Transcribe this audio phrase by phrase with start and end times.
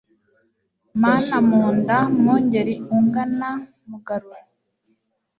[1.01, 3.49] Manamunda, mwungeri ungana
[3.89, 4.43] Mugarura,